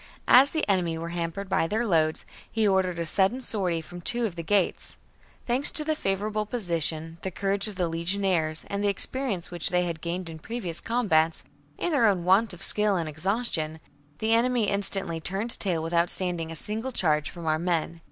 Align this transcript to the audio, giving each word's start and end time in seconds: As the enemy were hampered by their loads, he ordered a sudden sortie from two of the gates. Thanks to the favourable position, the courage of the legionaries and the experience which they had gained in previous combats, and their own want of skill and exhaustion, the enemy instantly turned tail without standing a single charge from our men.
As 0.27 0.49
the 0.49 0.67
enemy 0.67 0.97
were 0.97 1.09
hampered 1.13 1.47
by 1.47 1.67
their 1.67 1.85
loads, 1.85 2.25
he 2.51 2.67
ordered 2.67 2.97
a 2.97 3.05
sudden 3.05 3.39
sortie 3.39 3.81
from 3.81 4.01
two 4.01 4.25
of 4.25 4.35
the 4.35 4.41
gates. 4.41 4.97
Thanks 5.45 5.69
to 5.73 5.83
the 5.85 5.93
favourable 5.93 6.47
position, 6.47 7.19
the 7.21 7.29
courage 7.29 7.67
of 7.67 7.75
the 7.75 7.87
legionaries 7.87 8.65
and 8.67 8.83
the 8.83 8.87
experience 8.87 9.51
which 9.51 9.69
they 9.69 9.83
had 9.85 10.01
gained 10.01 10.27
in 10.27 10.39
previous 10.39 10.81
combats, 10.81 11.43
and 11.77 11.93
their 11.93 12.07
own 12.07 12.23
want 12.23 12.51
of 12.51 12.63
skill 12.63 12.95
and 12.95 13.07
exhaustion, 13.07 13.77
the 14.17 14.33
enemy 14.33 14.69
instantly 14.69 15.19
turned 15.21 15.59
tail 15.59 15.83
without 15.83 16.09
standing 16.09 16.51
a 16.51 16.55
single 16.55 16.91
charge 16.91 17.29
from 17.29 17.45
our 17.45 17.59
men. 17.59 17.99